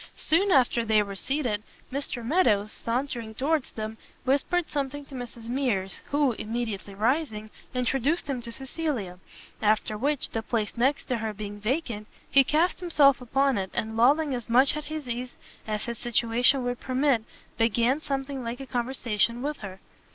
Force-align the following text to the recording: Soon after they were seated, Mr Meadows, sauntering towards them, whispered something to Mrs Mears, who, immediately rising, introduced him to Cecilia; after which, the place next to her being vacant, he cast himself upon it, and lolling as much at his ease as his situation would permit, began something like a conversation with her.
Soon 0.17 0.51
after 0.51 0.83
they 0.83 1.03
were 1.03 1.13
seated, 1.13 1.61
Mr 1.93 2.25
Meadows, 2.25 2.71
sauntering 2.71 3.35
towards 3.35 3.71
them, 3.71 3.99
whispered 4.23 4.67
something 4.67 5.05
to 5.05 5.13
Mrs 5.13 5.47
Mears, 5.47 6.01
who, 6.07 6.31
immediately 6.31 6.95
rising, 6.95 7.51
introduced 7.75 8.27
him 8.27 8.41
to 8.41 8.51
Cecilia; 8.51 9.19
after 9.61 9.95
which, 9.99 10.31
the 10.31 10.41
place 10.41 10.75
next 10.75 11.05
to 11.05 11.17
her 11.17 11.33
being 11.35 11.59
vacant, 11.59 12.07
he 12.31 12.43
cast 12.43 12.79
himself 12.79 13.21
upon 13.21 13.59
it, 13.59 13.69
and 13.75 13.95
lolling 13.95 14.33
as 14.33 14.49
much 14.49 14.75
at 14.75 14.85
his 14.85 15.07
ease 15.07 15.35
as 15.67 15.85
his 15.85 15.99
situation 15.99 16.63
would 16.63 16.79
permit, 16.79 17.23
began 17.59 17.99
something 17.99 18.43
like 18.43 18.59
a 18.59 18.65
conversation 18.65 19.43
with 19.43 19.57
her. 19.57 19.79